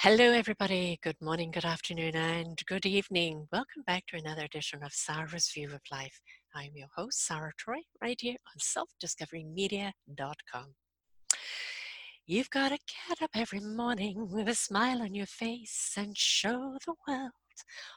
Hello, 0.00 0.30
everybody. 0.30 0.98
Good 1.02 1.16
morning, 1.22 1.50
good 1.50 1.64
afternoon, 1.64 2.14
and 2.14 2.60
good 2.66 2.84
evening. 2.84 3.48
Welcome 3.50 3.82
back 3.86 4.04
to 4.08 4.18
another 4.18 4.44
edition 4.44 4.82
of 4.82 4.92
Sarah's 4.92 5.50
View 5.50 5.72
of 5.72 5.80
Life. 5.90 6.20
I'm 6.54 6.72
your 6.74 6.88
host, 6.94 7.26
Sarah 7.26 7.54
Troy, 7.56 7.78
right 8.02 8.20
here 8.20 8.36
on 8.46 8.58
selfdiscoverymedia.com. 8.60 10.74
You've 12.26 12.50
got 12.50 12.72
to 12.72 12.78
get 13.08 13.22
up 13.22 13.30
every 13.34 13.60
morning 13.60 14.28
with 14.30 14.48
a 14.48 14.54
smile 14.54 15.00
on 15.00 15.14
your 15.14 15.24
face 15.24 15.94
and 15.96 16.14
show 16.14 16.76
the 16.84 16.92
world 17.08 17.32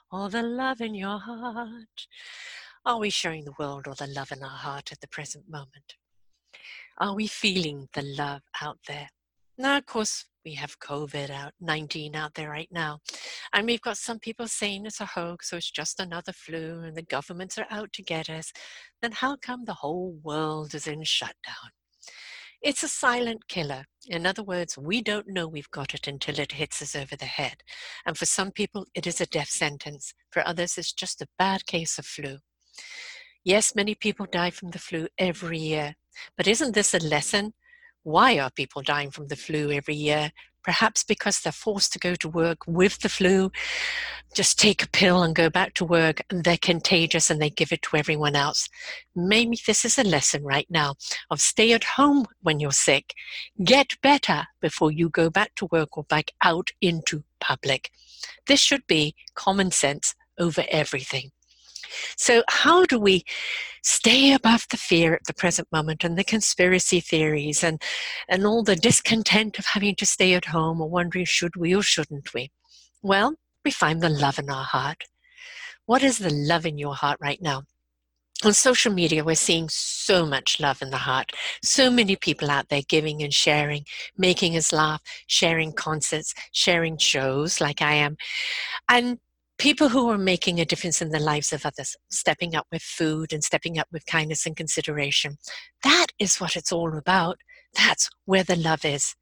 all 0.10 0.30
the 0.30 0.42
love 0.42 0.80
in 0.80 0.96
your 0.96 1.20
heart. 1.20 2.08
Are 2.86 2.98
we 2.98 3.10
showing 3.10 3.44
the 3.44 3.56
world 3.60 3.90
all 3.90 3.96
the 3.96 4.08
love 4.08 4.32
in 4.32 4.42
our 4.42 4.50
heart 4.50 4.94
at 4.94 5.02
the 5.02 5.10
present 5.10 5.50
moment? 5.50 5.96
Are 6.98 7.14
we 7.14 7.28
feeling 7.28 7.90
the 7.94 8.04
love 8.04 8.44
out 8.62 8.80
there? 8.88 9.10
Now, 9.60 9.76
of 9.76 9.86
course, 9.86 10.24
we 10.46 10.54
have 10.54 10.80
COVID 10.80 11.30
out 11.30 11.52
19 11.60 12.16
out 12.16 12.34
there 12.36 12.50
right 12.50 12.70
now. 12.72 13.00
And 13.52 13.68
we've 13.68 13.82
got 13.82 13.98
some 13.98 14.18
people 14.18 14.48
saying 14.48 14.86
it's 14.86 15.02
a 15.02 15.06
hoax, 15.06 15.50
so 15.50 15.58
it's 15.58 15.70
just 15.70 16.00
another 16.00 16.32
flu 16.32 16.82
and 16.82 16.96
the 16.96 17.02
governments 17.02 17.58
are 17.58 17.68
out 17.70 17.92
to 17.94 18.02
get 18.02 18.30
us. 18.30 18.54
Then 19.02 19.12
how 19.12 19.36
come 19.36 19.66
the 19.66 19.74
whole 19.74 20.18
world 20.24 20.74
is 20.74 20.88
in 20.88 21.04
shutdown? 21.04 21.72
It's 22.62 22.84
a 22.84 22.88
silent 22.88 23.50
killer. 23.50 23.84
In 24.08 24.26
other 24.26 24.44
words, 24.44 24.78
we 24.78 25.02
don't 25.02 25.28
know 25.28 25.46
we've 25.46 25.72
got 25.72 25.94
it 25.94 26.08
until 26.08 26.40
it 26.40 26.54
hits 26.54 26.82
us 26.82 26.96
over 26.96 27.18
the 27.18 27.26
head. 27.26 27.62
And 28.06 28.18
for 28.18 28.26
some 28.26 28.52
people, 28.52 28.86
it 28.96 29.06
is 29.06 29.20
a 29.20 29.26
death 29.26 29.50
sentence. 29.50 30.14
For 30.32 30.42
others, 30.48 30.78
it's 30.78 30.94
just 30.94 31.22
a 31.22 31.28
bad 31.38 31.66
case 31.66 32.00
of 32.00 32.06
flu. 32.06 32.38
Yes, 33.44 33.76
many 33.76 33.94
people 33.94 34.26
die 34.32 34.52
from 34.52 34.72
the 34.72 34.80
flu 34.80 35.10
every 35.18 35.60
year. 35.60 35.96
But 36.38 36.48
isn't 36.48 36.76
this 36.76 36.94
a 36.94 37.00
lesson 37.00 37.54
why 38.04 38.40
are 38.40 38.50
people 38.52 38.82
dying 38.82 39.12
from 39.12 39.28
the 39.28 39.36
flu 39.36 39.72
every 39.72 39.96
year? 39.96 40.32
Perhaps 40.64 41.04
because 41.04 41.40
they're 41.40 41.52
forced 41.52 41.94
to 41.94 42.00
go 42.00 42.16
to 42.16 42.28
work 42.28 42.60
with 42.68 43.00
the 43.00 43.10
flu, 43.10 43.50
just 44.36 44.60
take 44.60 44.84
a 44.84 44.90
pill 44.90 45.24
and 45.24 45.34
go 45.34 45.50
back 45.50 45.74
to 45.76 45.86
work, 45.86 46.22
and 46.30 46.44
they're 46.44 46.58
contagious 46.58 47.30
and 47.30 47.42
they 47.42 47.50
give 47.50 47.72
it 47.72 47.82
to 47.84 47.98
everyone 47.98 48.36
else. 48.36 48.68
Maybe 49.16 49.58
this 49.66 49.86
is 49.86 49.98
a 49.98 50.04
lesson 50.04 50.44
right 50.44 50.68
now 50.70 50.96
of 51.32 51.40
stay 51.40 51.72
at 51.74 51.84
home 51.84 52.26
when 52.42 52.60
you're 52.60 52.72
sick, 52.72 53.14
get 53.64 53.96
better 54.02 54.48
before 54.62 54.92
you 54.92 55.10
go 55.10 55.30
back 55.30 55.56
to 55.56 55.70
work 55.72 55.98
or 55.98 56.04
back 56.04 56.32
out 56.44 56.70
into 56.82 57.24
public. 57.40 57.90
This 58.48 58.60
should 58.60 58.86
be 58.86 59.16
common 59.36 59.72
sense 59.72 60.14
over 60.38 60.66
everything. 60.70 61.32
So, 62.18 62.44
how 62.50 62.86
do 62.86 63.00
we 63.00 63.24
stay 63.84 64.34
above 64.34 64.66
the 64.70 64.78
fear 64.78 65.14
at 65.14 65.26
the 65.26 65.34
present 65.34 65.68
moment 65.72 66.04
and 66.04 66.18
the 66.18 66.24
conspiracy 66.24 67.00
theories 67.00 67.64
and, 67.64 67.82
and 68.28 68.46
all 68.46 68.64
the 68.64 68.76
discontent 68.76 69.58
of 69.58 69.66
having 69.66 69.96
to 69.96 70.06
stay 70.06 70.34
at 70.34 70.46
home 70.46 70.82
or 70.82 70.90
wondering 70.90 71.26
should 71.26 71.56
we 71.56 71.76
or 71.76 71.82
shouldn't 71.82 72.34
we? 72.34 72.52
Well, 73.02 73.36
we 73.64 73.72
find 73.72 74.02
the 74.02 74.10
love 74.10 74.40
in 74.40 74.50
our 74.50 74.64
heart. 74.64 75.04
What 75.86 76.04
is 76.04 76.20
the 76.20 76.30
love 76.30 76.66
in 76.66 76.78
your 76.78 76.96
heart 76.96 77.18
right 77.22 77.42
now? 77.42 77.64
On 78.46 78.54
social 78.54 78.94
media, 78.94 79.24
we're 79.24 79.36
seeing 79.36 79.68
so 79.70 80.26
much 80.26 80.62
love 80.62 80.82
in 80.82 80.92
the 80.92 80.98
heart. 80.98 81.32
So 81.62 81.92
many 81.92 82.16
people 82.16 82.50
out 82.50 82.70
there 82.70 82.84
giving 82.88 83.22
and 83.22 83.34
sharing, 83.34 83.84
making 84.18 84.56
us 84.56 84.72
laugh, 84.72 85.02
sharing 85.28 85.74
concerts, 85.74 86.34
sharing 86.54 86.98
shows 86.98 87.60
like 87.60 87.82
I 87.82 87.96
am. 87.96 88.16
And 88.88 89.20
people 89.60 89.90
who 89.90 90.10
are 90.10 90.18
making 90.18 90.60
a 90.60 90.66
difference 90.66 91.02
in 91.02 91.10
the 91.10 91.20
lives 91.20 91.52
of 91.52 91.66
others, 91.66 91.98
stepping 92.10 92.56
up 92.56 92.66
with 92.72 92.82
food 92.82 93.34
and 93.34 93.44
stepping 93.44 93.78
up 93.78 93.88
with 93.92 94.06
kindness 94.06 94.46
and 94.46 94.56
consideration. 94.56 95.38
That 95.84 96.08
is 96.18 96.38
what 96.38 96.56
it's 96.56 96.72
all 96.72 96.98
about. 96.98 97.38
That's 97.76 98.10
where 98.24 98.44
the 98.44 98.56
love 98.56 98.86
is. 98.86 99.16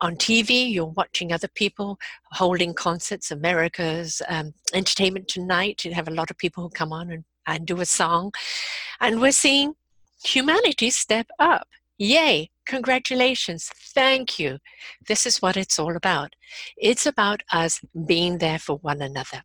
On 0.00 0.16
TV, 0.16 0.70
you're 0.70 0.86
watching 0.86 1.32
other 1.32 1.48
people 1.48 1.98
holding 2.32 2.74
concerts, 2.74 3.30
America's 3.30 4.20
um, 4.28 4.54
Entertainment 4.74 5.28
Tonight. 5.28 5.84
You 5.84 5.94
have 5.94 6.08
a 6.08 6.14
lot 6.14 6.30
of 6.30 6.36
people 6.38 6.64
who 6.64 6.70
come 6.70 6.92
on 6.92 7.10
and, 7.10 7.24
and 7.46 7.64
do 7.64 7.80
a 7.80 7.86
song. 7.86 8.32
And 9.00 9.20
we're 9.20 9.30
seeing 9.30 9.74
humanity 10.24 10.90
step 10.90 11.28
up. 11.38 11.68
Yay! 11.96 12.50
Congratulations. 12.66 13.70
Thank 13.94 14.38
you. 14.38 14.58
This 15.06 15.26
is 15.26 15.42
what 15.42 15.56
it's 15.56 15.78
all 15.78 15.96
about. 15.96 16.34
It's 16.76 17.06
about 17.06 17.42
us 17.52 17.80
being 18.06 18.38
there 18.38 18.58
for 18.58 18.76
one 18.76 19.02
another 19.02 19.42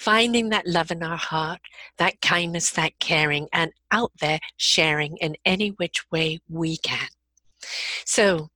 finding 0.00 0.48
that 0.48 0.66
love 0.66 0.90
in 0.90 1.02
our 1.02 1.18
heart, 1.18 1.60
that 1.98 2.22
kindness, 2.22 2.70
that 2.70 2.98
caring, 3.00 3.46
and 3.52 3.70
out 3.90 4.10
there 4.18 4.40
sharing 4.56 5.18
in 5.18 5.36
any 5.44 5.68
which 5.68 6.10
way 6.10 6.40
we 6.48 6.78
can. 6.78 7.08
So 8.06 8.48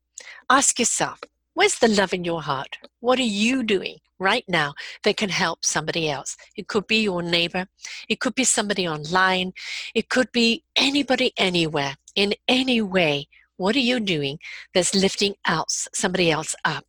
ask 0.48 0.78
yourself, 0.78 1.20
where's 1.52 1.78
the 1.78 1.88
love 1.88 2.14
in 2.14 2.24
your 2.24 2.40
heart? 2.40 2.78
What 3.00 3.18
are 3.18 3.22
you 3.44 3.62
doing 3.62 3.98
right 4.18 4.44
now 4.48 4.72
that 5.02 5.18
can 5.18 5.28
help 5.28 5.66
somebody 5.66 6.08
else? 6.08 6.34
It 6.56 6.66
could 6.66 6.86
be 6.86 7.02
your 7.02 7.22
neighbor, 7.22 7.66
it 8.08 8.20
could 8.20 8.34
be 8.34 8.44
somebody 8.44 8.88
online, 8.88 9.52
it 9.94 10.08
could 10.08 10.32
be 10.32 10.64
anybody 10.76 11.34
anywhere 11.36 11.96
in 12.14 12.32
any 12.48 12.80
way. 12.80 13.28
What 13.58 13.76
are 13.76 13.80
you 13.90 14.00
doing 14.00 14.38
that's 14.72 14.94
lifting 14.94 15.34
out 15.46 15.70
somebody 15.70 16.30
else 16.30 16.56
up? 16.64 16.86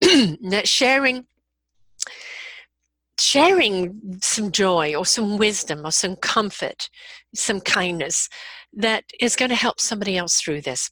that 0.00 0.62
sharing 0.64 1.26
sharing 3.24 4.18
some 4.20 4.52
joy 4.52 4.94
or 4.94 5.06
some 5.06 5.38
wisdom 5.38 5.84
or 5.84 5.90
some 5.90 6.14
comfort, 6.16 6.90
some 7.34 7.60
kindness 7.60 8.28
that 8.72 9.04
is 9.20 9.34
going 9.34 9.48
to 9.48 9.54
help 9.54 9.80
somebody 9.80 10.16
else 10.16 10.40
through 10.40 10.60
this. 10.60 10.90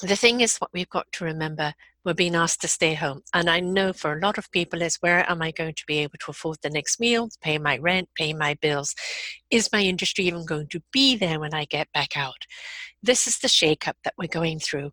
The 0.00 0.16
thing 0.16 0.40
is, 0.40 0.56
what 0.56 0.72
we've 0.72 0.88
got 0.88 1.06
to 1.12 1.24
remember, 1.24 1.74
we're 2.04 2.14
being 2.14 2.34
asked 2.34 2.62
to 2.62 2.68
stay 2.68 2.94
home. 2.94 3.22
And 3.32 3.48
I 3.48 3.60
know 3.60 3.92
for 3.92 4.12
a 4.12 4.20
lot 4.20 4.38
of 4.38 4.50
people 4.50 4.82
is 4.82 4.96
where 4.96 5.30
am 5.30 5.42
I 5.42 5.50
going 5.50 5.74
to 5.74 5.84
be 5.86 5.98
able 5.98 6.18
to 6.20 6.30
afford 6.30 6.58
the 6.62 6.70
next 6.70 6.98
meal, 6.98 7.28
pay 7.42 7.58
my 7.58 7.78
rent, 7.78 8.08
pay 8.16 8.32
my 8.32 8.54
bills? 8.54 8.94
Is 9.50 9.70
my 9.72 9.82
industry 9.82 10.24
even 10.24 10.46
going 10.46 10.68
to 10.68 10.82
be 10.92 11.16
there 11.16 11.38
when 11.38 11.54
I 11.54 11.66
get 11.66 11.92
back 11.92 12.16
out? 12.16 12.46
This 13.02 13.26
is 13.26 13.38
the 13.38 13.48
shakeup 13.48 13.94
that 14.04 14.14
we're 14.18 14.28
going 14.28 14.60
through. 14.60 14.92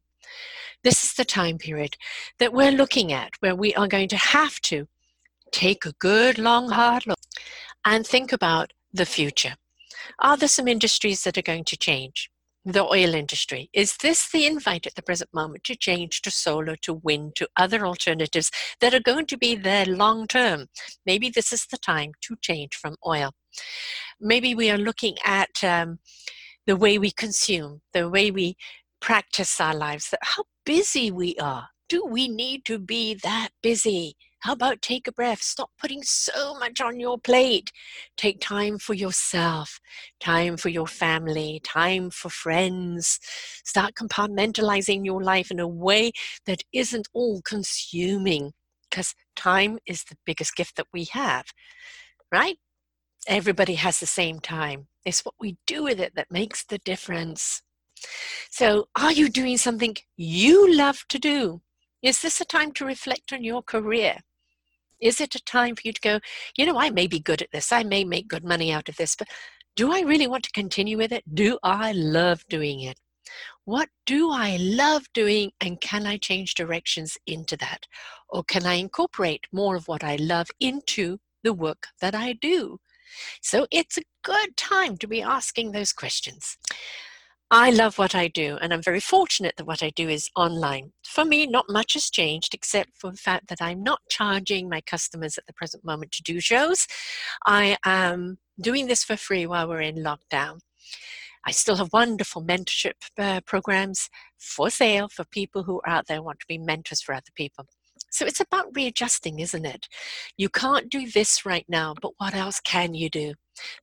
This 0.83 1.03
is 1.03 1.13
the 1.13 1.25
time 1.25 1.57
period 1.57 1.95
that 2.39 2.53
we're 2.53 2.71
looking 2.71 3.11
at 3.11 3.31
where 3.39 3.55
we 3.55 3.73
are 3.75 3.87
going 3.87 4.09
to 4.09 4.17
have 4.17 4.59
to 4.61 4.87
take 5.51 5.85
a 5.85 5.93
good, 5.93 6.37
long, 6.37 6.69
hard 6.69 7.07
look 7.07 7.19
and 7.85 8.05
think 8.05 8.31
about 8.31 8.73
the 8.93 9.05
future. 9.05 9.55
Are 10.19 10.37
there 10.37 10.47
some 10.47 10.67
industries 10.67 11.23
that 11.23 11.37
are 11.37 11.43
going 11.43 11.65
to 11.65 11.77
change? 11.77 12.29
The 12.63 12.83
oil 12.83 13.15
industry. 13.15 13.69
Is 13.73 13.97
this 13.97 14.29
the 14.29 14.45
invite 14.45 14.85
at 14.85 14.93
the 14.93 15.01
present 15.01 15.33
moment 15.33 15.63
to 15.63 15.75
change 15.75 16.21
to 16.21 16.31
solar, 16.31 16.75
to 16.77 16.93
wind, 16.93 17.35
to 17.37 17.49
other 17.57 17.85
alternatives 17.87 18.51
that 18.81 18.93
are 18.93 18.99
going 18.99 19.25
to 19.27 19.37
be 19.37 19.55
there 19.55 19.85
long 19.85 20.27
term? 20.27 20.67
Maybe 21.05 21.29
this 21.29 21.51
is 21.51 21.65
the 21.65 21.77
time 21.77 22.11
to 22.21 22.35
change 22.39 22.75
from 22.75 22.97
oil. 23.05 23.31
Maybe 24.19 24.53
we 24.53 24.69
are 24.69 24.77
looking 24.77 25.15
at 25.25 25.63
um, 25.63 25.99
the 26.67 26.75
way 26.75 26.99
we 26.99 27.09
consume, 27.09 27.81
the 27.93 28.07
way 28.07 28.29
we 28.29 28.57
practice 28.99 29.59
our 29.59 29.75
lives, 29.75 30.13
how 30.21 30.43
busy 30.63 31.09
we 31.09 31.35
are. 31.37 31.69
Do 31.89 32.05
we 32.05 32.27
need 32.27 32.63
to 32.65 32.77
be 32.77 33.15
that 33.15 33.49
busy? 33.63 34.15
How 34.41 34.53
about 34.53 34.81
take 34.81 35.07
a 35.07 35.11
breath? 35.11 35.43
Stop 35.43 35.69
putting 35.79 36.01
so 36.01 36.55
much 36.55 36.81
on 36.81 36.99
your 36.99 37.19
plate. 37.19 37.71
Take 38.17 38.41
time 38.41 38.79
for 38.79 38.95
yourself, 38.95 39.79
time 40.19 40.57
for 40.57 40.69
your 40.69 40.87
family, 40.87 41.61
time 41.63 42.09
for 42.09 42.29
friends. 42.29 43.19
Start 43.63 43.93
compartmentalizing 43.93 45.05
your 45.05 45.21
life 45.21 45.51
in 45.51 45.59
a 45.59 45.67
way 45.67 46.11
that 46.47 46.63
isn't 46.73 47.07
all 47.13 47.43
consuming 47.43 48.53
because 48.89 49.13
time 49.35 49.77
is 49.85 50.05
the 50.05 50.17
biggest 50.25 50.55
gift 50.55 50.75
that 50.75 50.87
we 50.91 51.03
have, 51.11 51.45
right? 52.31 52.57
Everybody 53.27 53.75
has 53.75 53.99
the 53.99 54.07
same 54.07 54.39
time. 54.39 54.87
It's 55.05 55.23
what 55.23 55.35
we 55.39 55.57
do 55.67 55.83
with 55.83 55.99
it 55.99 56.15
that 56.15 56.31
makes 56.31 56.63
the 56.65 56.79
difference. 56.79 57.61
So, 58.49 58.87
are 58.99 59.11
you 59.11 59.29
doing 59.29 59.57
something 59.57 59.97
you 60.17 60.75
love 60.75 61.05
to 61.09 61.19
do? 61.19 61.61
Is 62.01 62.23
this 62.23 62.41
a 62.41 62.45
time 62.45 62.71
to 62.73 62.85
reflect 62.85 63.31
on 63.31 63.43
your 63.43 63.61
career? 63.61 64.17
Is 65.01 65.19
it 65.19 65.35
a 65.35 65.43
time 65.43 65.75
for 65.75 65.81
you 65.83 65.93
to 65.93 66.01
go, 66.01 66.19
you 66.55 66.65
know, 66.65 66.79
I 66.79 66.89
may 66.89 67.07
be 67.07 67.19
good 67.19 67.41
at 67.41 67.51
this, 67.51 67.71
I 67.71 67.83
may 67.83 68.03
make 68.03 68.27
good 68.27 68.45
money 68.45 68.71
out 68.71 68.87
of 68.87 68.97
this, 68.97 69.15
but 69.15 69.27
do 69.75 69.91
I 69.91 70.01
really 70.01 70.27
want 70.27 70.43
to 70.43 70.51
continue 70.51 70.97
with 70.97 71.11
it? 71.11 71.23
Do 71.33 71.57
I 71.63 71.91
love 71.93 72.43
doing 72.49 72.81
it? 72.81 72.99
What 73.65 73.89
do 74.05 74.31
I 74.31 74.57
love 74.57 75.03
doing 75.13 75.51
and 75.61 75.79
can 75.79 76.05
I 76.05 76.17
change 76.17 76.55
directions 76.55 77.17
into 77.25 77.55
that? 77.57 77.87
Or 78.29 78.43
can 78.43 78.65
I 78.65 78.73
incorporate 78.73 79.45
more 79.51 79.75
of 79.75 79.87
what 79.87 80.03
I 80.03 80.17
love 80.17 80.47
into 80.59 81.19
the 81.43 81.53
work 81.53 81.87
that 82.01 82.15
I 82.15 82.33
do? 82.33 82.79
So 83.41 83.67
it's 83.71 83.97
a 83.97 84.03
good 84.23 84.57
time 84.57 84.97
to 84.97 85.07
be 85.07 85.21
asking 85.21 85.71
those 85.71 85.93
questions. 85.93 86.57
I 87.53 87.69
love 87.69 87.97
what 87.97 88.15
I 88.15 88.29
do, 88.29 88.57
and 88.61 88.73
I'm 88.73 88.81
very 88.81 89.01
fortunate 89.01 89.55
that 89.57 89.67
what 89.67 89.83
I 89.83 89.89
do 89.89 90.07
is 90.07 90.29
online. 90.37 90.93
For 91.03 91.25
me, 91.25 91.45
not 91.45 91.65
much 91.67 91.95
has 91.95 92.09
changed 92.09 92.53
except 92.53 92.91
for 92.95 93.11
the 93.11 93.17
fact 93.17 93.49
that 93.49 93.61
I'm 93.61 93.83
not 93.83 93.99
charging 94.09 94.69
my 94.69 94.79
customers 94.79 95.37
at 95.37 95.45
the 95.47 95.53
present 95.53 95.83
moment 95.83 96.13
to 96.13 96.23
do 96.23 96.39
shows. 96.39 96.87
I 97.45 97.75
am 97.83 98.37
doing 98.61 98.87
this 98.87 99.03
for 99.03 99.17
free 99.17 99.45
while 99.45 99.67
we're 99.67 99.81
in 99.81 99.97
lockdown. 99.97 100.59
I 101.45 101.51
still 101.51 101.75
have 101.75 101.91
wonderful 101.91 102.41
mentorship 102.41 102.93
uh, 103.17 103.41
programs 103.45 104.09
for 104.37 104.69
sale 104.69 105.09
for 105.09 105.25
people 105.25 105.63
who 105.63 105.81
are 105.81 105.89
out 105.89 106.07
there 106.07 106.21
want 106.21 106.39
to 106.39 106.47
be 106.47 106.57
mentors 106.57 107.01
for 107.01 107.13
other 107.13 107.33
people. 107.35 107.65
So 108.11 108.25
it's 108.25 108.39
about 108.39 108.75
readjusting, 108.75 109.39
isn't 109.39 109.65
it? 109.65 109.89
You 110.37 110.47
can't 110.47 110.89
do 110.89 111.09
this 111.09 111.45
right 111.45 111.65
now, 111.67 111.95
but 112.01 112.13
what 112.17 112.33
else 112.33 112.61
can 112.61 112.93
you 112.93 113.09
do? 113.09 113.33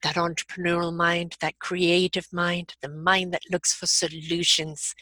That 0.03 0.15
entrepreneurial 0.15 0.95
mind, 0.95 1.35
that 1.41 1.59
creative 1.59 2.27
mind, 2.31 2.75
the 2.81 2.89
mind 2.89 3.33
that 3.33 3.51
looks 3.51 3.73
for 3.73 3.85
solutions. 3.85 4.93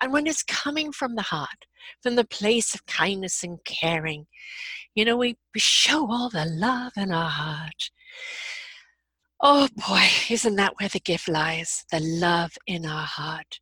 And 0.00 0.12
when 0.12 0.26
it's 0.26 0.42
coming 0.42 0.92
from 0.92 1.14
the 1.14 1.22
heart, 1.22 1.66
from 2.02 2.16
the 2.16 2.24
place 2.24 2.74
of 2.74 2.86
kindness 2.86 3.42
and 3.42 3.58
caring, 3.64 4.26
you 4.94 5.04
know, 5.04 5.16
we, 5.16 5.36
we 5.54 5.60
show 5.60 6.10
all 6.10 6.30
the 6.30 6.44
love 6.44 6.92
in 6.96 7.12
our 7.12 7.30
heart. 7.30 7.90
Oh 9.40 9.68
boy, 9.74 10.08
isn't 10.30 10.56
that 10.56 10.74
where 10.78 10.88
the 10.88 11.00
gift 11.00 11.28
lies? 11.28 11.84
The 11.90 12.00
love 12.00 12.52
in 12.66 12.86
our 12.86 13.04
heart. 13.04 13.60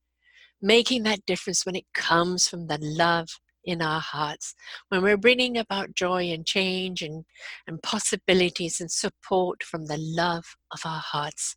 Making 0.60 1.02
that 1.04 1.26
difference 1.26 1.66
when 1.66 1.74
it 1.74 1.92
comes 1.92 2.46
from 2.46 2.68
the 2.68 2.78
love 2.80 3.40
in 3.64 3.82
our 3.82 4.00
hearts. 4.00 4.54
When 4.88 5.02
we're 5.02 5.16
bringing 5.16 5.56
about 5.56 5.94
joy 5.94 6.30
and 6.30 6.46
change 6.46 7.02
and, 7.02 7.24
and 7.66 7.82
possibilities 7.82 8.80
and 8.80 8.90
support 8.90 9.62
from 9.62 9.86
the 9.86 9.98
love 9.98 10.56
of 10.72 10.80
our 10.84 11.00
hearts. 11.00 11.56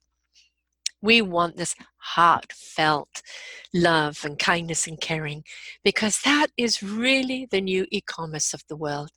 We 1.02 1.22
want 1.22 1.58
this 1.58 1.76
heartfelt 1.98 3.22
love 3.74 4.20
and 4.24 4.40
kindness 4.40 4.88
and 4.88 5.00
caring 5.00 5.44
because 5.84 6.22
that 6.22 6.48
is 6.58 6.82
really 6.82 7.48
the 7.50 7.62
new 7.62 7.86
e 7.92 8.02
commerce 8.02 8.54
of 8.54 8.64
the 8.70 8.76
world. 8.76 9.12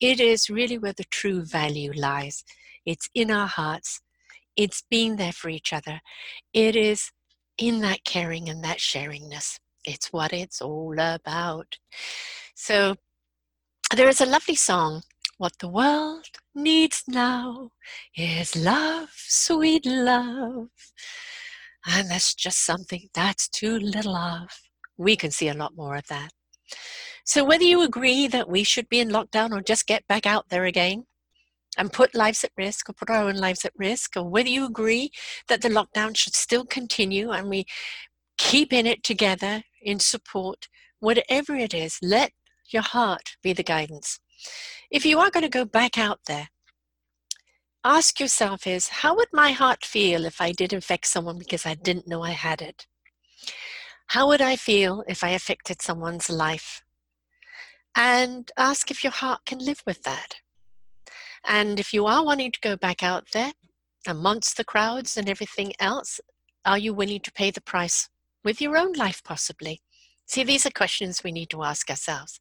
It 0.00 0.20
is 0.20 0.48
really 0.48 0.78
where 0.78 0.92
the 0.92 1.04
true 1.04 1.42
value 1.42 1.92
lies. 1.94 2.44
It's 2.84 3.08
in 3.14 3.32
our 3.32 3.48
hearts 3.48 4.00
it's 4.56 4.82
being 4.90 5.16
there 5.16 5.32
for 5.32 5.50
each 5.50 5.72
other. 5.72 6.00
It 6.52 6.74
is 6.74 7.10
in 7.58 7.80
that 7.82 8.04
caring 8.04 8.48
and 8.48 8.64
that 8.64 8.78
sharingness. 8.78 9.58
It's 9.86 10.12
what 10.12 10.32
it's 10.32 10.60
all 10.60 10.98
about. 10.98 11.78
So 12.54 12.96
there 13.94 14.08
is 14.08 14.20
a 14.20 14.26
lovely 14.26 14.56
song. 14.56 15.02
What 15.38 15.58
the 15.60 15.68
world 15.68 16.26
needs 16.54 17.04
now 17.06 17.70
is 18.16 18.56
love, 18.56 19.10
sweet 19.14 19.86
love. 19.86 20.68
And 21.86 22.10
that's 22.10 22.34
just 22.34 22.64
something 22.64 23.08
that's 23.14 23.48
too 23.48 23.78
little 23.78 24.16
of. 24.16 24.48
We 24.96 25.14
can 25.14 25.30
see 25.30 25.48
a 25.48 25.54
lot 25.54 25.76
more 25.76 25.94
of 25.96 26.08
that. 26.08 26.30
So, 27.24 27.44
whether 27.44 27.64
you 27.64 27.82
agree 27.82 28.26
that 28.28 28.48
we 28.48 28.64
should 28.64 28.88
be 28.88 28.98
in 28.98 29.10
lockdown 29.10 29.52
or 29.52 29.60
just 29.60 29.86
get 29.86 30.06
back 30.08 30.26
out 30.26 30.48
there 30.48 30.64
again, 30.64 31.04
and 31.76 31.92
put 31.92 32.14
lives 32.14 32.42
at 32.42 32.52
risk 32.56 32.88
or 32.88 32.92
put 32.92 33.10
our 33.10 33.28
own 33.28 33.36
lives 33.36 33.64
at 33.64 33.72
risk, 33.76 34.16
or 34.16 34.24
whether 34.24 34.48
you 34.48 34.64
agree 34.64 35.10
that 35.48 35.62
the 35.62 35.68
lockdown 35.68 36.16
should 36.16 36.34
still 36.34 36.64
continue 36.64 37.30
and 37.30 37.48
we 37.48 37.66
keep 38.38 38.72
in 38.72 38.86
it 38.86 39.02
together 39.02 39.62
in 39.86 40.00
support, 40.00 40.68
whatever 40.98 41.54
it 41.54 41.72
is, 41.72 41.98
let 42.02 42.32
your 42.68 42.82
heart 42.82 43.36
be 43.42 43.52
the 43.52 43.62
guidance. 43.62 44.18
If 44.90 45.06
you 45.06 45.20
are 45.20 45.30
going 45.30 45.44
to 45.44 45.48
go 45.48 45.64
back 45.64 45.96
out 45.96 46.20
there, 46.26 46.48
ask 47.84 48.18
yourself 48.18 48.66
is 48.66 48.88
how 48.88 49.14
would 49.14 49.28
my 49.32 49.52
heart 49.52 49.84
feel 49.84 50.24
if 50.24 50.40
I 50.40 50.50
did 50.50 50.72
infect 50.72 51.06
someone 51.06 51.38
because 51.38 51.64
I 51.64 51.74
didn't 51.74 52.08
know 52.08 52.22
I 52.22 52.32
had 52.32 52.60
it? 52.60 52.86
How 54.08 54.26
would 54.28 54.42
I 54.42 54.56
feel 54.56 55.04
if 55.06 55.22
I 55.22 55.30
affected 55.30 55.80
someone's 55.80 56.28
life? 56.28 56.82
And 57.94 58.50
ask 58.58 58.90
if 58.90 59.04
your 59.04 59.12
heart 59.12 59.46
can 59.46 59.58
live 59.58 59.82
with 59.86 60.02
that. 60.02 60.40
And 61.46 61.78
if 61.78 61.94
you 61.94 62.06
are 62.06 62.24
wanting 62.24 62.52
to 62.52 62.60
go 62.60 62.76
back 62.76 63.02
out 63.02 63.28
there 63.32 63.52
amongst 64.06 64.56
the 64.56 64.64
crowds 64.64 65.16
and 65.16 65.28
everything 65.28 65.72
else, 65.78 66.20
are 66.64 66.78
you 66.78 66.92
willing 66.92 67.20
to 67.20 67.32
pay 67.32 67.52
the 67.52 67.60
price 67.60 68.08
with 68.46 68.60
your 68.60 68.76
own 68.76 68.92
life, 68.92 69.24
possibly? 69.24 69.80
See, 70.26 70.44
these 70.44 70.64
are 70.66 70.70
questions 70.70 71.24
we 71.24 71.32
need 71.32 71.50
to 71.50 71.64
ask 71.64 71.90
ourselves. 71.90 72.38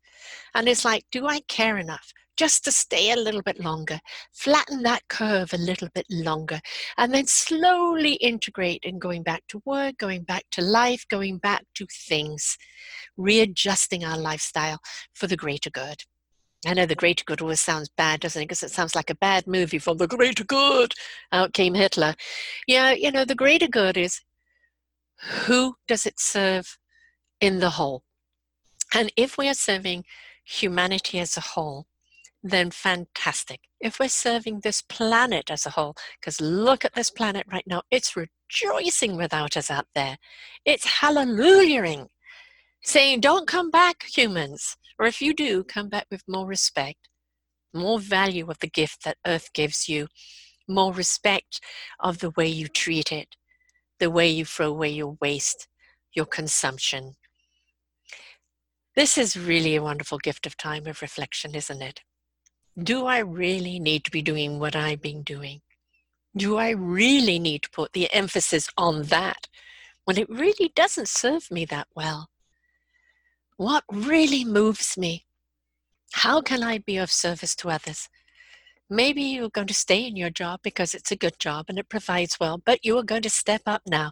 And 0.53 0.67
it's 0.67 0.85
like, 0.85 1.03
do 1.11 1.25
I 1.25 1.39
care 1.47 1.79
enough 1.79 2.13
just 2.37 2.63
to 2.65 2.71
stay 2.71 3.11
a 3.11 3.15
little 3.15 3.41
bit 3.41 3.59
longer, 3.59 3.99
flatten 4.31 4.83
that 4.83 5.01
curve 5.07 5.51
a 5.51 5.57
little 5.57 5.87
bit 5.95 6.05
longer, 6.11 6.59
and 6.99 7.11
then 7.11 7.25
slowly 7.25 8.13
integrate 8.15 8.81
in 8.83 8.99
going 8.99 9.23
back 9.23 9.43
to 9.47 9.63
work, 9.65 9.97
going 9.97 10.21
back 10.21 10.43
to 10.51 10.61
life, 10.61 11.05
going 11.09 11.39
back 11.39 11.63
to 11.73 11.87
things, 12.07 12.55
readjusting 13.17 14.05
our 14.05 14.17
lifestyle 14.17 14.77
for 15.15 15.25
the 15.25 15.37
greater 15.37 15.71
good? 15.71 16.03
I 16.67 16.75
know 16.75 16.85
the 16.85 16.93
greater 16.93 17.23
good 17.25 17.41
always 17.41 17.61
sounds 17.61 17.89
bad, 17.89 18.19
doesn't 18.19 18.39
it? 18.39 18.45
Because 18.45 18.61
it 18.61 18.71
sounds 18.71 18.93
like 18.93 19.09
a 19.09 19.15
bad 19.15 19.47
movie 19.47 19.79
from 19.79 19.97
the 19.97 20.07
greater 20.07 20.43
good. 20.43 20.93
Out 21.31 21.53
came 21.53 21.73
Hitler. 21.73 22.13
Yeah, 22.67 22.91
you 22.91 23.11
know, 23.11 23.25
the 23.25 23.33
greater 23.33 23.67
good 23.67 23.97
is 23.97 24.21
who 25.45 25.75
does 25.87 26.05
it 26.05 26.19
serve 26.19 26.77
in 27.39 27.59
the 27.59 27.71
whole? 27.71 28.03
And 28.93 29.11
if 29.17 29.37
we 29.37 29.47
are 29.49 29.53
serving 29.53 30.05
humanity 30.43 31.19
as 31.19 31.35
a 31.37 31.41
whole, 31.41 31.87
then 32.43 32.69
fantastic. 32.69 33.61
If 33.79 33.99
we're 33.99 34.07
serving 34.07 34.59
this 34.59 34.81
planet 34.81 35.49
as 35.49 35.65
a 35.65 35.71
whole, 35.71 35.95
because 36.19 36.39
look 36.39 36.85
at 36.85 36.93
this 36.93 37.09
planet 37.09 37.45
right 37.51 37.65
now, 37.65 37.81
it's 37.89 38.15
rejoicing 38.15 39.17
without 39.17 39.57
us 39.57 39.71
out 39.71 39.87
there. 39.95 40.17
It's 40.63 40.99
hallelujahing, 41.01 42.07
saying, 42.83 43.21
Don't 43.21 43.47
come 43.47 43.71
back, 43.71 44.03
humans. 44.15 44.77
Or 44.99 45.07
if 45.07 45.21
you 45.21 45.33
do, 45.33 45.63
come 45.63 45.89
back 45.89 46.05
with 46.11 46.23
more 46.27 46.45
respect, 46.45 47.09
more 47.73 47.99
value 47.99 48.49
of 48.49 48.59
the 48.59 48.69
gift 48.69 49.03
that 49.03 49.17
earth 49.25 49.49
gives 49.53 49.89
you, 49.89 50.07
more 50.67 50.93
respect 50.93 51.59
of 51.99 52.19
the 52.19 52.29
way 52.29 52.47
you 52.47 52.67
treat 52.67 53.11
it, 53.11 53.35
the 53.99 54.09
way 54.09 54.27
you 54.27 54.45
throw 54.45 54.67
away 54.67 54.89
your 54.89 55.17
waste, 55.21 55.67
your 56.13 56.25
consumption. 56.25 57.15
This 58.95 59.17
is 59.17 59.37
really 59.37 59.75
a 59.75 59.83
wonderful 59.83 60.17
gift 60.19 60.45
of 60.45 60.57
time 60.57 60.87
of 60.87 61.01
reflection, 61.01 61.53
isn't 61.55 61.81
it? 61.81 62.01
Do 62.81 63.05
I 63.05 63.19
really 63.19 63.79
need 63.79 64.03
to 64.05 64.11
be 64.11 64.21
doing 64.21 64.59
what 64.59 64.75
I've 64.75 65.01
been 65.01 65.23
doing? 65.23 65.61
Do 66.35 66.57
I 66.57 66.69
really 66.71 67.39
need 67.39 67.63
to 67.63 67.69
put 67.69 67.93
the 67.93 68.13
emphasis 68.13 68.69
on 68.77 69.03
that 69.03 69.47
when 70.03 70.17
it 70.17 70.29
really 70.29 70.71
doesn't 70.75 71.07
serve 71.07 71.49
me 71.49 71.65
that 71.65 71.87
well? 71.95 72.29
What 73.57 73.85
really 73.89 74.43
moves 74.43 74.97
me? 74.97 75.25
How 76.11 76.41
can 76.41 76.63
I 76.63 76.77
be 76.77 76.97
of 76.97 77.11
service 77.11 77.55
to 77.57 77.69
others? 77.69 78.09
Maybe 78.89 79.23
you're 79.23 79.49
going 79.49 79.67
to 79.67 79.73
stay 79.73 80.05
in 80.05 80.15
your 80.15 80.29
job 80.29 80.59
because 80.63 80.93
it's 80.93 81.11
a 81.11 81.15
good 81.15 81.39
job 81.39 81.65
and 81.69 81.79
it 81.79 81.89
provides 81.89 82.37
well, 82.39 82.61
but 82.63 82.85
you 82.85 82.97
are 82.97 83.03
going 83.03 83.23
to 83.23 83.29
step 83.29 83.63
up 83.65 83.81
now 83.87 84.11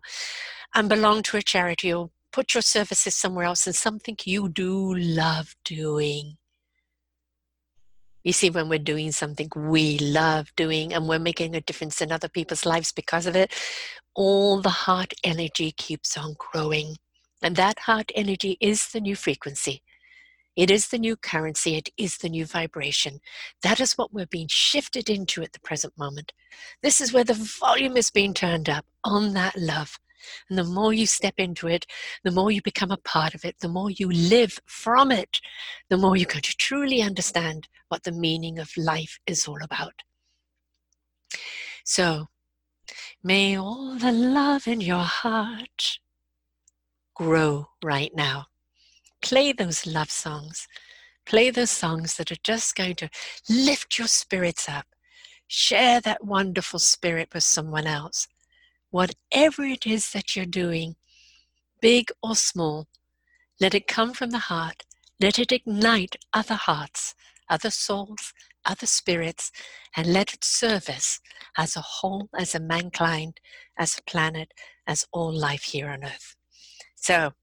and 0.73 0.89
belong 0.89 1.21
to 1.23 1.37
a 1.37 1.41
charity 1.41 1.93
or 1.93 2.09
put 2.31 2.55
your 2.55 2.63
services 2.63 3.15
somewhere 3.15 3.45
else 3.45 3.67
in 3.67 3.73
something 3.73 4.17
you 4.25 4.49
do 4.49 4.95
love 4.95 5.55
doing. 5.63 6.37
You 8.23 8.33
see, 8.33 8.49
when 8.49 8.69
we're 8.69 8.79
doing 8.79 9.11
something 9.11 9.49
we 9.55 9.99
love 9.99 10.51
doing 10.55 10.93
and 10.93 11.07
we're 11.07 11.19
making 11.19 11.55
a 11.55 11.61
difference 11.61 12.01
in 12.01 12.11
other 12.11 12.29
people's 12.29 12.65
lives 12.65 12.91
because 12.91 13.27
of 13.27 13.35
it, 13.35 13.51
all 14.15 14.61
the 14.61 14.69
heart 14.69 15.13
energy 15.23 15.71
keeps 15.71 16.17
on 16.17 16.35
growing. 16.39 16.95
And 17.43 17.55
that 17.57 17.79
heart 17.79 18.11
energy 18.15 18.57
is 18.61 18.87
the 18.89 19.01
new 19.01 19.15
frequency. 19.15 19.83
It 20.55 20.69
is 20.69 20.87
the 20.89 20.99
new 20.99 21.15
currency. 21.15 21.75
It 21.75 21.89
is 21.97 22.17
the 22.17 22.29
new 22.29 22.45
vibration. 22.45 23.19
That 23.63 23.79
is 23.79 23.93
what 23.93 24.13
we're 24.13 24.27
being 24.27 24.47
shifted 24.49 25.09
into 25.09 25.41
at 25.41 25.53
the 25.53 25.59
present 25.59 25.97
moment. 25.97 26.31
This 26.81 27.01
is 27.01 27.11
where 27.11 27.23
the 27.23 27.33
volume 27.33 27.97
is 27.97 28.11
being 28.11 28.33
turned 28.33 28.69
up 28.69 28.85
on 29.03 29.33
that 29.33 29.57
love. 29.57 29.97
And 30.49 30.57
the 30.57 30.63
more 30.63 30.93
you 30.93 31.05
step 31.05 31.33
into 31.37 31.67
it, 31.67 31.85
the 32.23 32.31
more 32.31 32.51
you 32.51 32.61
become 32.61 32.91
a 32.91 32.97
part 32.97 33.33
of 33.33 33.43
it, 33.43 33.57
the 33.59 33.67
more 33.67 33.89
you 33.89 34.09
live 34.09 34.59
from 34.65 35.11
it, 35.11 35.39
the 35.89 35.97
more 35.97 36.15
you're 36.15 36.27
going 36.27 36.41
to 36.43 36.55
truly 36.55 37.01
understand 37.01 37.67
what 37.89 38.03
the 38.03 38.11
meaning 38.11 38.59
of 38.59 38.71
life 38.77 39.19
is 39.27 39.47
all 39.47 39.61
about. 39.61 40.03
So, 41.83 42.27
may 43.23 43.57
all 43.57 43.95
the 43.95 44.11
love 44.11 44.67
in 44.67 44.81
your 44.81 45.03
heart 45.03 45.99
grow 47.15 47.67
right 47.83 48.11
now. 48.15 48.47
Play 49.23 49.53
those 49.53 49.87
love 49.87 50.11
songs. 50.11 50.67
Play 51.25 51.49
those 51.49 51.71
songs 51.71 52.17
that 52.17 52.29
are 52.29 52.43
just 52.43 52.75
going 52.75 52.95
to 52.95 53.09
lift 53.49 53.97
your 53.97 54.09
spirits 54.09 54.67
up. 54.67 54.85
Share 55.47 56.01
that 56.01 56.25
wonderful 56.25 56.79
spirit 56.79 57.29
with 57.33 57.43
someone 57.45 57.87
else. 57.87 58.27
Whatever 58.91 59.63
it 59.63 59.87
is 59.87 60.11
that 60.11 60.35
you're 60.35 60.45
doing, 60.45 60.97
big 61.81 62.09
or 62.21 62.35
small. 62.35 62.87
Let 63.61 63.73
it 63.73 63.87
come 63.87 64.13
from 64.13 64.31
the 64.31 64.39
heart. 64.39 64.83
Let 65.21 65.39
it 65.39 65.53
ignite 65.53 66.17
other 66.33 66.55
hearts, 66.55 67.15
other 67.49 67.69
souls, 67.69 68.33
other 68.65 68.85
spirits, 68.85 69.51
and 69.95 70.11
let 70.11 70.33
it 70.33 70.43
serve 70.43 70.89
us 70.89 71.21
as 71.57 71.77
a 71.77 71.81
whole, 71.81 72.27
as 72.37 72.55
a 72.55 72.59
mankind, 72.59 73.39
as 73.77 73.97
a 73.97 74.03
planet, 74.03 74.53
as 74.85 75.07
all 75.13 75.31
life 75.31 75.63
here 75.63 75.89
on 75.89 76.03
earth. 76.03 76.35
So, 76.95 77.33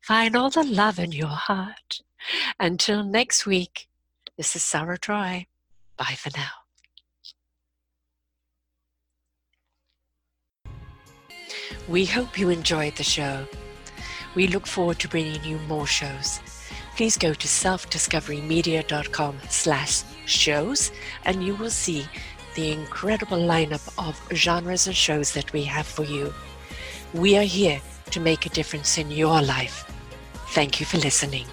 find 0.00 0.36
all 0.36 0.50
the 0.50 0.64
love 0.64 0.98
in 0.98 1.12
your 1.12 1.28
heart. 1.28 2.02
Until 2.58 3.04
next 3.04 3.46
week, 3.46 3.88
this 4.36 4.56
is 4.56 4.62
Sarah 4.62 4.98
Troy. 4.98 5.46
Bye 5.96 6.16
for 6.16 6.30
now. 6.36 6.50
We 11.88 12.06
hope 12.06 12.38
you 12.38 12.50
enjoyed 12.50 12.96
the 12.96 13.04
show. 13.04 13.46
We 14.34 14.46
look 14.46 14.66
forward 14.66 14.98
to 15.00 15.08
bringing 15.08 15.42
you 15.44 15.58
more 15.60 15.86
shows. 15.86 16.40
Please 16.96 17.16
go 17.16 17.34
to 17.34 17.48
selfdiscoverymedia.com 17.48 19.38
slash 19.48 20.02
shows 20.26 20.92
and 21.24 21.42
you 21.44 21.54
will 21.54 21.70
see 21.70 22.06
the 22.54 22.72
incredible 22.72 23.38
lineup 23.38 23.88
of 23.98 24.20
genres 24.36 24.86
and 24.86 24.96
shows 24.96 25.32
that 25.32 25.52
we 25.52 25.64
have 25.64 25.86
for 25.86 26.04
you. 26.04 26.32
We 27.14 27.36
are 27.36 27.42
here 27.42 27.80
to 28.10 28.20
make 28.20 28.46
a 28.46 28.50
difference 28.50 28.98
in 28.98 29.10
your 29.10 29.40
life. 29.42 29.84
Thank 30.48 30.80
you 30.80 30.86
for 30.86 30.98
listening. 30.98 31.46